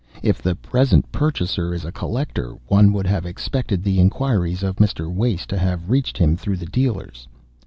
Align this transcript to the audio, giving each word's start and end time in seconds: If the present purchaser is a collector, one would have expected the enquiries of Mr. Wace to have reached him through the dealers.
If 0.23 0.41
the 0.41 0.55
present 0.55 1.11
purchaser 1.11 1.75
is 1.75 1.85
a 1.85 1.91
collector, 1.91 2.55
one 2.65 2.91
would 2.91 3.05
have 3.05 3.23
expected 3.23 3.83
the 3.83 3.99
enquiries 3.99 4.63
of 4.63 4.77
Mr. 4.77 5.13
Wace 5.13 5.45
to 5.45 5.59
have 5.59 5.91
reached 5.91 6.17
him 6.17 6.35
through 6.35 6.57
the 6.57 6.65
dealers. 6.65 7.27